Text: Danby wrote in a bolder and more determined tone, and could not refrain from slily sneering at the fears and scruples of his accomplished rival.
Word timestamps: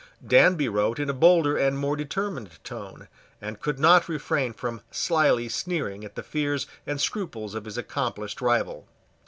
Danby 0.25 0.67
wrote 0.67 0.97
in 0.97 1.11
a 1.11 1.13
bolder 1.13 1.55
and 1.55 1.77
more 1.77 1.95
determined 1.95 2.49
tone, 2.63 3.07
and 3.39 3.59
could 3.59 3.77
not 3.77 4.09
refrain 4.09 4.51
from 4.51 4.81
slily 4.89 5.47
sneering 5.47 6.03
at 6.03 6.15
the 6.15 6.23
fears 6.23 6.65
and 6.87 6.99
scruples 6.99 7.53
of 7.53 7.65
his 7.65 7.77
accomplished 7.77 8.41
rival. 8.41 8.87